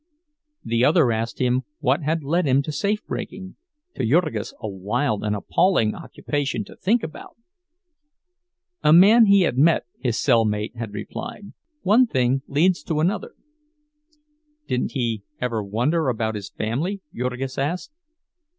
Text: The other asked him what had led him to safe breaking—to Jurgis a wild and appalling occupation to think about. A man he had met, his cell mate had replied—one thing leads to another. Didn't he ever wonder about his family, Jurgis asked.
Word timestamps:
The 0.63 0.83
other 0.83 1.11
asked 1.11 1.37
him 1.37 1.61
what 1.79 2.01
had 2.01 2.23
led 2.23 2.47
him 2.47 2.63
to 2.63 2.71
safe 2.71 3.05
breaking—to 3.05 4.03
Jurgis 4.03 4.51
a 4.59 4.67
wild 4.67 5.23
and 5.23 5.35
appalling 5.35 5.93
occupation 5.93 6.63
to 6.65 6.75
think 6.75 7.03
about. 7.03 7.37
A 8.81 8.93
man 8.93 9.27
he 9.27 9.41
had 9.41 9.59
met, 9.59 9.85
his 9.99 10.17
cell 10.19 10.43
mate 10.43 10.75
had 10.75 10.91
replied—one 10.95 12.07
thing 12.07 12.41
leads 12.47 12.81
to 12.85 12.99
another. 12.99 13.35
Didn't 14.67 14.93
he 14.93 15.21
ever 15.39 15.61
wonder 15.63 16.09
about 16.09 16.33
his 16.33 16.49
family, 16.49 17.01
Jurgis 17.15 17.59
asked. 17.59 17.91